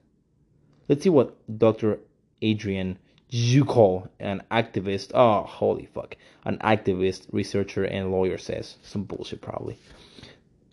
[0.88, 2.00] Let's see what Dr.
[2.42, 3.00] Adrian
[3.32, 8.78] Zukol, an activist, oh, holy fuck, an activist, researcher, and lawyer says.
[8.84, 9.78] Some bullshit, probably.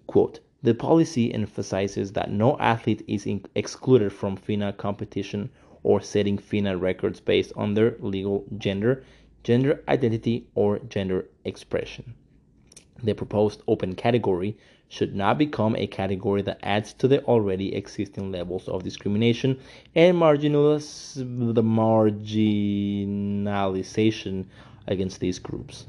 [0.07, 5.49] Quote the policy emphasizes that no athlete is excluded from FINA competition
[5.83, 9.03] or setting FINA records based on their legal gender,
[9.43, 12.13] gender identity, or gender expression.
[13.03, 14.59] The proposed open category
[14.89, 19.59] should not become a category that adds to the already existing levels of discrimination
[19.95, 24.45] and the marginalization
[24.87, 25.87] against these groups.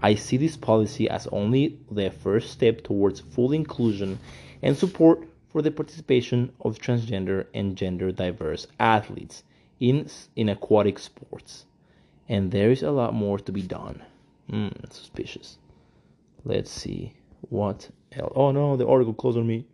[0.00, 4.18] I see this policy as only the first step towards full inclusion
[4.62, 9.42] and support for the participation of transgender and gender diverse athletes
[9.80, 11.66] in, in aquatic sports.
[12.28, 14.02] And there is a lot more to be done.
[14.48, 15.58] Hmm, suspicious.
[16.44, 17.14] Let's see
[17.48, 18.32] what else.
[18.34, 19.66] Oh no, the article closed on me.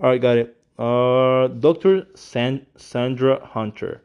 [0.00, 0.56] All right, got it.
[0.78, 2.06] Uh, Dr.
[2.14, 4.02] San- Sandra Hunter,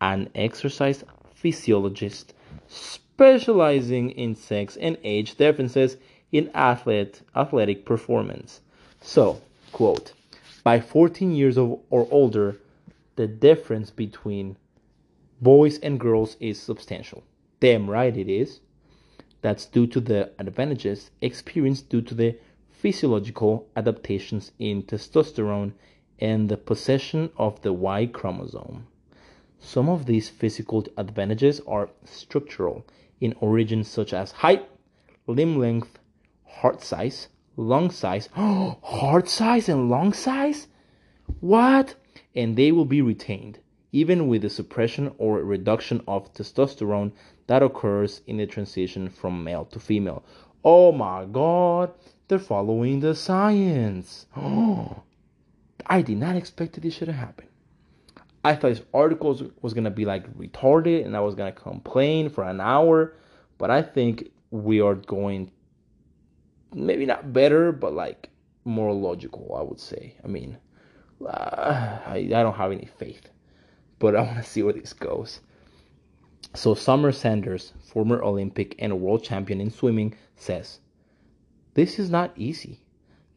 [0.00, 2.32] an exercise physiologist
[2.66, 5.96] specializing in sex and age differences
[6.32, 8.60] in athlete, athletic performance.
[9.00, 9.40] So,
[9.72, 10.12] quote,
[10.64, 12.56] by 14 years of, or older,
[13.16, 14.56] the difference between
[15.40, 17.22] boys and girls is substantial.
[17.60, 18.60] Damn right it is.
[19.40, 22.36] That's due to the advantages experienced due to the
[22.70, 25.72] physiological adaptations in testosterone
[26.18, 28.86] and the possession of the Y chromosome.
[29.60, 32.84] Some of these physical advantages are structural
[33.20, 34.68] in origins such as height,
[35.26, 35.98] limb length,
[36.44, 38.28] heart size, lung size.
[38.32, 40.68] heart size and lung size?
[41.40, 41.96] What?
[42.34, 43.58] And they will be retained,
[43.92, 47.12] even with the suppression or reduction of testosterone
[47.48, 50.24] that occurs in the transition from male to female.
[50.64, 51.92] Oh my god,
[52.28, 54.26] they're following the science.
[54.36, 55.02] Oh,
[55.86, 57.48] I did not expect that this should happen.
[58.44, 62.44] I thought this article was gonna be like retarded and I was gonna complain for
[62.44, 63.14] an hour,
[63.56, 65.50] but I think we are going
[66.74, 68.30] maybe not better, but like
[68.64, 70.14] more logical, I would say.
[70.22, 70.58] I mean,
[71.24, 73.28] uh, I, I don't have any faith,
[73.98, 75.40] but I want to see where this goes.
[76.54, 80.80] So, Summer Sanders, former Olympic and world champion in swimming, says,
[81.74, 82.80] This is not easy.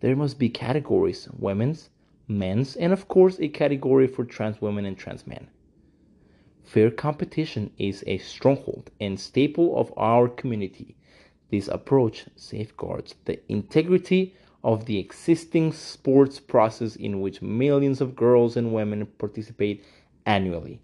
[0.02, 1.90] There must be categories women's,
[2.28, 5.48] men's, and of course, a category for trans women and trans men.
[6.64, 10.96] Fair competition is a stronghold and staple of our community.
[11.50, 18.56] This approach safeguards the integrity of the existing sports process in which millions of girls
[18.56, 19.84] and women participate
[20.26, 20.80] annually.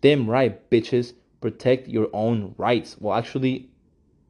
[0.00, 2.96] Damn right, bitches, protect your own rights.
[2.98, 3.70] Well, actually,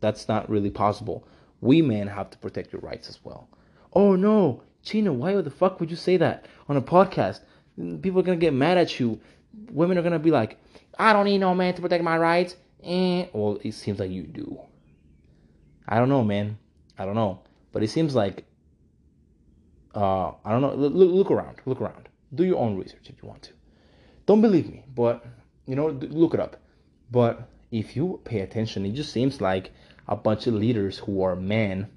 [0.01, 1.27] that's not really possible.
[1.61, 3.49] We men have to protect your rights as well.
[3.93, 7.41] Oh no, Chino, why the fuck would you say that on a podcast?
[7.77, 9.21] People are gonna get mad at you.
[9.71, 10.59] Women are gonna be like,
[10.99, 12.57] I don't need no man to protect my rights.
[12.83, 13.27] Eh.
[13.33, 14.61] Well, it seems like you do.
[15.87, 16.59] I don't know, man.
[16.99, 17.41] I don't know.
[17.73, 18.45] But it seems like,
[19.95, 20.75] uh, I don't know.
[20.75, 21.57] Look, look around.
[21.67, 22.09] Look around.
[22.35, 23.53] Do your own research if you want to.
[24.27, 25.25] Don't believe me, but,
[25.67, 26.57] you know, look it up.
[27.11, 29.71] But if you pay attention, it just seems like
[30.07, 31.89] a bunch of leaders who are men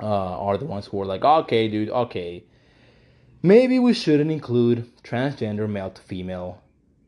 [0.00, 2.44] uh, are the ones who are like, okay, dude, okay.
[3.42, 6.62] Maybe we shouldn't include transgender male to female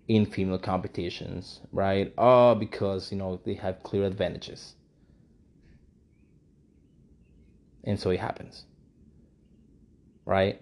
[0.06, 2.12] in female competitions, right?
[2.18, 4.74] Uh, because you know they have clear advantages,
[7.84, 8.64] and so it happens,
[10.24, 10.60] right?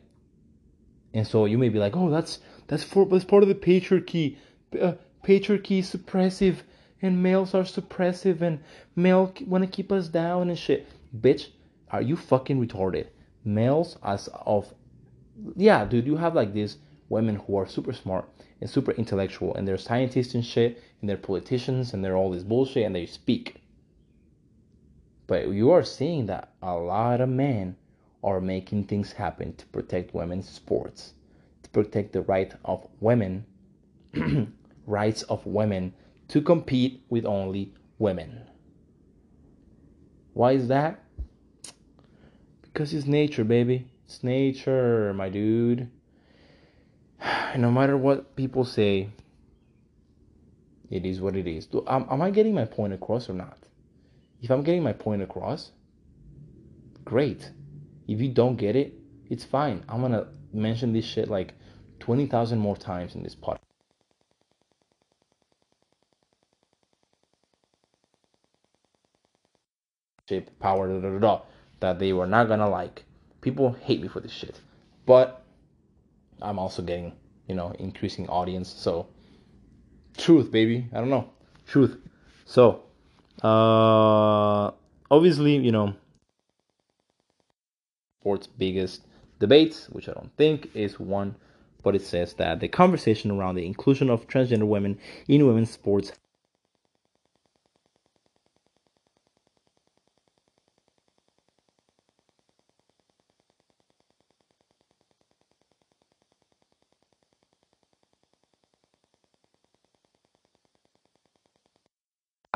[1.14, 4.36] And so you may be like, oh, that's that's for that's part of the patriarchy.
[4.78, 4.92] Uh,
[5.28, 6.62] patriarchy is suppressive,
[7.02, 8.60] and males are suppressive, and
[8.96, 10.86] male want to keep us down and shit.
[11.20, 11.48] Bitch,
[11.90, 13.08] are you fucking retarded?
[13.44, 14.72] Males as of
[15.54, 16.78] yeah, dude, you have like these
[17.10, 18.28] women who are super smart
[18.60, 22.42] and super intellectual and they're scientists and shit and they're politicians and they're all this
[22.42, 23.60] bullshit and they speak.
[25.26, 27.76] But you are seeing that a lot of men
[28.24, 31.12] are making things happen to protect women's sports,
[31.62, 33.44] to protect the right of women,
[34.88, 35.92] rights of women
[36.28, 38.46] to compete with only women.
[40.32, 41.04] Why is that?
[42.62, 43.90] Because it's nature, baby.
[44.06, 45.90] It's nature, my dude.
[47.56, 49.10] no matter what people say,
[50.90, 51.66] it is what it is.
[51.66, 53.58] Do, am, am I getting my point across or not?
[54.40, 55.72] If I'm getting my point across,
[57.04, 57.50] great.
[58.06, 58.94] If you don't get it,
[59.28, 59.84] it's fine.
[59.88, 61.54] I'm gonna mention this shit like
[62.00, 63.67] 20,000 more times in this podcast.
[70.60, 71.40] Power, da, da, da,
[71.80, 73.04] that they were not gonna like.
[73.40, 74.60] People hate me for this shit.
[75.06, 75.42] But
[76.42, 77.12] I'm also getting,
[77.46, 78.68] you know, increasing audience.
[78.68, 79.06] So,
[80.16, 80.88] truth, baby.
[80.92, 81.30] I don't know.
[81.66, 81.96] Truth.
[82.44, 82.82] So,
[83.42, 84.70] uh,
[85.10, 85.94] obviously, you know,
[88.20, 89.06] sports' biggest
[89.38, 91.36] debates, which I don't think is one,
[91.82, 96.12] but it says that the conversation around the inclusion of transgender women in women's sports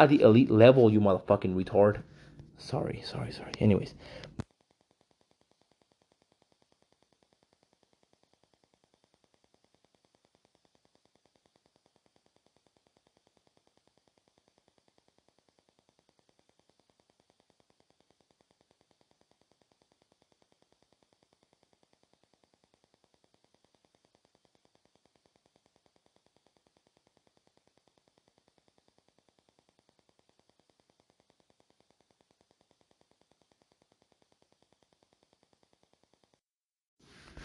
[0.02, 2.02] at the elite level, you motherfucking retard.
[2.58, 3.52] Sorry, sorry, sorry.
[3.58, 3.94] Anyways.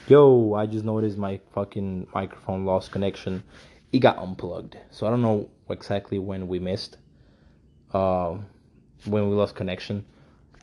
[0.08, 3.44] Yo, I just noticed my fucking microphone lost connection.
[3.92, 4.78] It got unplugged.
[4.90, 6.96] So I don't know exactly when we missed,
[7.94, 8.38] uh,
[9.04, 10.06] when we lost connection.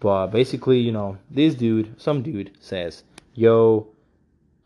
[0.00, 3.02] But basically, you know, this dude, some dude says,
[3.34, 3.88] yo,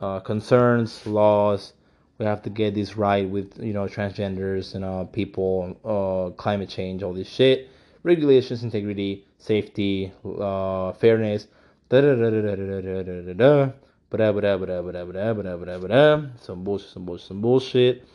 [0.01, 1.73] uh, concerns, laws,
[2.19, 6.69] we have to get this right with, you know, transgenders and uh, people, uh, climate
[6.69, 7.69] change, all this shit,
[8.05, 11.49] regulations, integrity, safety, uh, fairness,
[11.89, 13.73] da da da da da da da da da
[14.11, 14.33] da
[16.41, 18.09] some bullshit, some bullshit, some bullshit.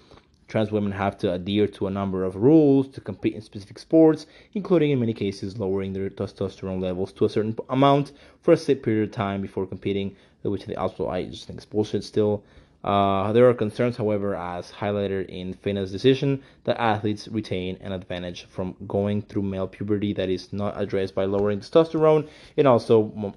[0.48, 4.26] Trans women have to adhere to a number of rules to compete in specific sports,
[4.54, 8.84] including in many cases lowering their testosterone levels to a certain amount for a set
[8.84, 12.44] period of time before competing, which they also I just think is bullshit still.
[12.84, 18.44] Uh, there are concerns, however, as highlighted in FINA's decision, that athletes retain an advantage
[18.46, 22.28] from going through male puberty that is not addressed by lowering testosterone
[22.58, 23.34] and also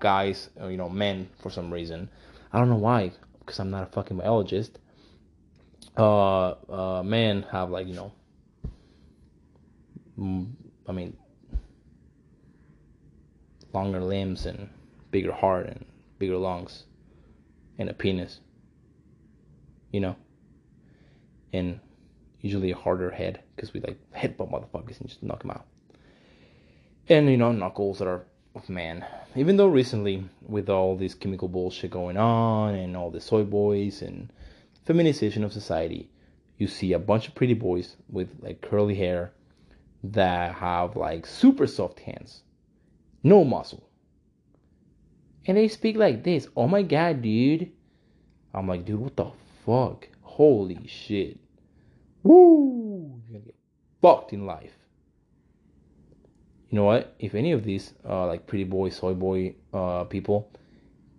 [0.00, 2.08] guys, you know, men for some reason.
[2.52, 4.78] I don't know why, because I'm not a fucking biologist.
[5.96, 8.12] Uh, uh, men have like you know,
[10.88, 11.16] I mean,
[13.72, 14.68] longer limbs and
[15.10, 15.84] bigger heart and
[16.18, 16.84] bigger lungs
[17.78, 18.40] and a penis.
[19.92, 20.16] You know,
[21.52, 21.80] and
[22.40, 25.66] usually a harder head because we like headbutt motherfuckers and just knock them out.
[27.08, 28.26] And you know, knuckles that are
[28.66, 29.04] man.
[29.36, 34.00] Even though recently, with all this chemical bullshit going on and all the soy boys
[34.00, 34.32] and
[34.86, 36.08] feminization of society,
[36.56, 39.32] you see a bunch of pretty boys with like curly hair
[40.02, 42.42] that have like super soft hands,
[43.22, 43.88] no muscle.
[45.46, 46.48] And they speak like this.
[46.56, 47.70] Oh my god, dude.
[48.54, 49.30] I'm like, dude, what the
[49.66, 50.08] fuck?
[50.22, 51.38] Holy shit.
[52.22, 53.20] Woo!
[53.28, 53.56] You're gonna get
[54.00, 54.77] fucked in life
[56.70, 57.14] you know what?
[57.18, 60.52] If any of these uh, like pretty boy, soy boy uh, people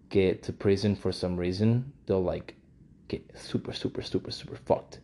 [0.10, 2.56] get to prison for some reason, they'll like
[3.08, 5.00] get super, super, super, super fucked.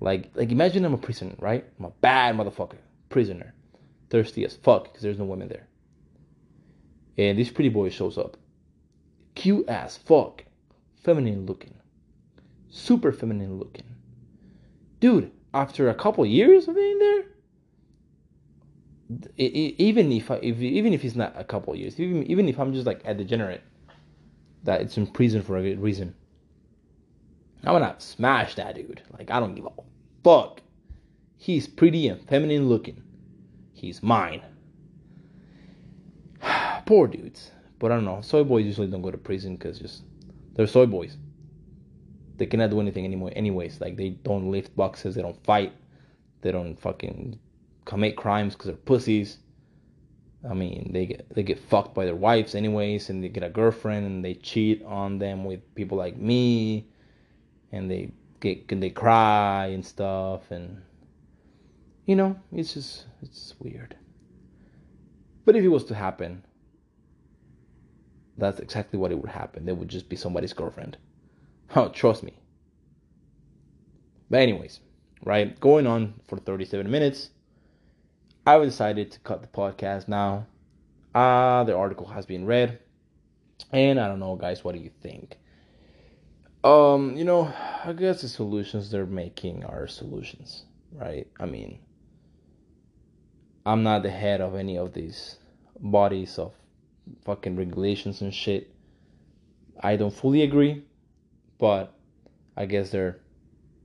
[0.00, 1.64] Like, like imagine I'm a prisoner, right?
[1.78, 2.78] I'm a bad motherfucker,
[3.08, 3.54] prisoner,
[4.10, 5.68] thirsty as fuck because there's no women there.
[7.16, 8.36] And this pretty boy shows up,
[9.34, 10.44] cute as fuck,
[11.02, 11.74] feminine looking,
[12.68, 13.84] super feminine looking.
[15.00, 17.24] Dude, after a couple years of being there,
[19.36, 22.72] even if, I, if even if it's not a couple years, even even if I'm
[22.72, 23.62] just like a degenerate
[24.64, 26.14] that it's in prison for a good reason,
[27.64, 29.02] I'm gonna smash that dude.
[29.18, 29.72] Like I don't give a
[30.22, 30.60] fuck.
[31.36, 33.02] He's pretty and feminine looking.
[33.72, 34.42] He's mine.
[36.86, 37.50] Poor dudes.
[37.78, 38.20] But I don't know.
[38.20, 40.04] Soy boys usually don't go to prison because just
[40.54, 41.16] they're soy boys.
[42.36, 43.32] They cannot do anything anymore.
[43.34, 45.16] Anyways, like they don't lift boxes.
[45.16, 45.72] They don't fight.
[46.42, 47.38] They don't fucking
[47.84, 49.38] commit crimes because they're pussies.
[50.48, 53.48] I mean, they get they get fucked by their wives anyways, and they get a
[53.48, 56.86] girlfriend and they cheat on them with people like me,
[57.70, 58.10] and they
[58.40, 60.82] get and they cry and stuff, and
[62.06, 63.96] you know, it's just it's weird.
[65.44, 66.44] But if it was to happen,
[68.38, 69.64] that's exactly what it would happen.
[69.64, 70.96] They would just be somebody's girlfriend.
[71.74, 72.34] Oh, trust me.
[74.28, 74.80] But anyways,
[75.24, 77.30] right, going on for 37 minutes.
[78.44, 80.46] I decided to cut the podcast now.
[81.14, 82.80] Uh, the article has been read.
[83.70, 85.38] And I don't know, guys, what do you think?
[86.64, 87.52] Um, you know,
[87.84, 91.28] I guess the solutions they're making are solutions, right?
[91.38, 91.78] I mean,
[93.64, 95.38] I'm not the head of any of these
[95.78, 96.52] bodies of
[97.24, 98.74] fucking regulations and shit.
[99.80, 100.84] I don't fully agree,
[101.58, 101.94] but
[102.56, 103.20] I guess they're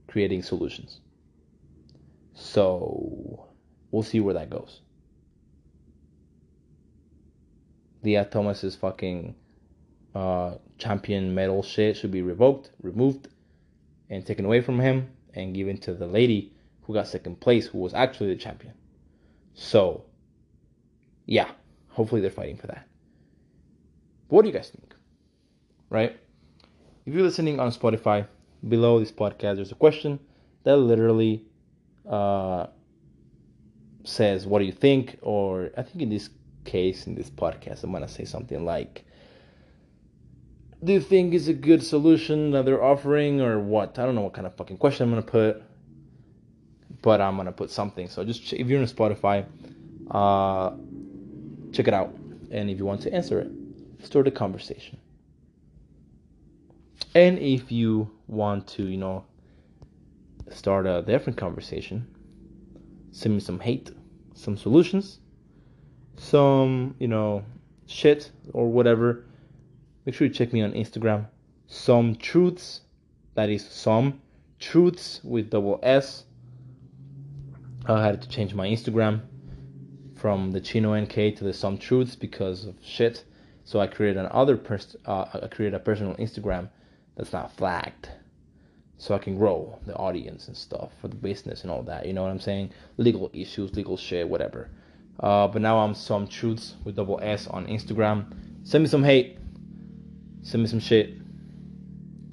[0.08, 1.00] creating solutions.
[2.34, 3.47] So,
[3.90, 4.80] We'll see where that goes.
[8.02, 9.34] Lia Thomas's fucking
[10.14, 13.28] uh, champion medal shit should be revoked, removed,
[14.10, 17.78] and taken away from him and given to the lady who got second place, who
[17.78, 18.74] was actually the champion.
[19.54, 20.04] So,
[21.26, 21.50] yeah,
[21.88, 22.86] hopefully they're fighting for that.
[24.28, 24.94] What do you guys think?
[25.90, 26.18] Right?
[27.04, 28.26] If you're listening on Spotify,
[28.66, 30.18] below this podcast, there's a question
[30.64, 31.44] that literally
[32.08, 32.66] uh,
[34.08, 35.18] says, What do you think?
[35.22, 36.30] Or I think in this
[36.64, 39.04] case, in this podcast, I'm going to say something like,
[40.82, 43.98] Do you think is a good solution that they're offering or what?
[43.98, 45.62] I don't know what kind of fucking question I'm going to put,
[47.02, 48.08] but I'm going to put something.
[48.08, 49.46] So just if you're on Spotify,
[50.10, 50.70] uh,
[51.72, 52.14] check it out.
[52.50, 53.50] And if you want to answer it,
[54.02, 54.98] start a conversation.
[57.14, 59.24] And if you want to, you know,
[60.50, 62.06] start a different conversation,
[63.10, 63.90] send me some hate,
[64.38, 65.20] some solutions,
[66.16, 67.44] some, you know,
[67.86, 69.24] shit or whatever.
[70.04, 71.26] Make sure you check me on Instagram.
[71.66, 72.82] Some truths,
[73.34, 74.20] that is some
[74.58, 76.24] truths with double S.
[77.86, 79.22] I had to change my Instagram
[80.14, 83.24] from the Chino NK to the Some Truths because of shit.
[83.64, 86.68] So I created another pers- uh, I created a personal Instagram
[87.16, 88.08] that's not flagged
[88.98, 92.04] so I can grow the audience and stuff for the business and all that.
[92.04, 92.72] You know what I'm saying?
[92.96, 94.70] Legal issues, legal shit, whatever.
[95.20, 98.32] Uh, but now I'm some truths with double S on Instagram.
[98.64, 99.38] Send me some hate.
[100.42, 101.14] Send me some shit.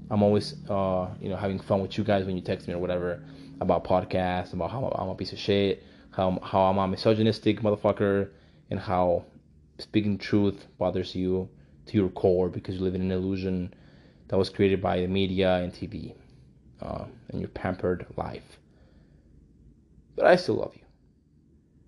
[0.10, 2.80] I'm always, uh, you know, having fun with you guys when you text me or
[2.80, 3.24] whatever
[3.62, 8.30] about podcasts, about how I'm a piece of shit, how how I'm a misogynistic motherfucker,
[8.72, 9.26] and how
[9.78, 11.48] speaking truth bothers you
[11.88, 13.74] to your core because you live in an illusion
[14.28, 16.16] that was created by the media and TV
[16.82, 18.60] uh, and your pampered life.
[20.16, 20.82] But I still love you.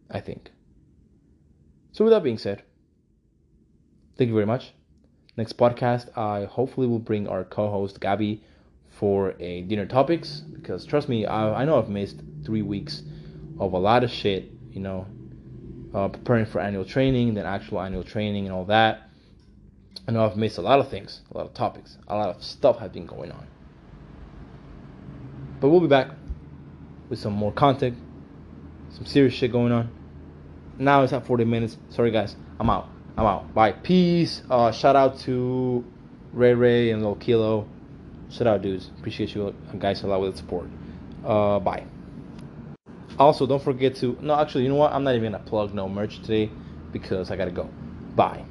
[0.10, 0.52] I think.
[1.92, 2.64] So, with that being said,
[4.18, 4.74] thank you very much.
[5.36, 8.44] Next podcast, I hopefully will bring our co-host Gabby
[8.90, 13.04] for a dinner topics because trust me, I, I know I've missed three weeks
[13.60, 14.52] of a lot of shit.
[14.74, 15.08] You know,
[15.94, 19.10] uh, preparing for annual training, then actual annual training, and all that.
[20.08, 22.44] I know I've missed a lot of things, a lot of topics, a lot of
[22.44, 23.48] stuff has been going on.
[25.60, 26.10] But we'll be back
[27.10, 27.98] with some more content,
[28.90, 29.90] some serious shit going on.
[30.78, 31.78] Now it's at 40 minutes.
[31.90, 32.36] Sorry, guys.
[32.60, 32.90] I'm out.
[33.18, 33.54] I'm out.
[33.54, 33.72] Bye.
[33.72, 34.44] Peace.
[34.50, 35.84] Uh, shout out to
[36.34, 37.68] Ray Ray and Lil Kilo.
[38.30, 38.92] Shout out, dudes.
[39.00, 40.68] Appreciate you guys a lot with the support.
[41.26, 41.86] Uh, bye.
[43.18, 44.18] Also, don't forget to.
[44.22, 44.94] No, actually, you know what?
[44.94, 46.52] I'm not even gonna plug no merch today
[46.92, 47.70] because I gotta go.
[48.16, 48.46] Bye.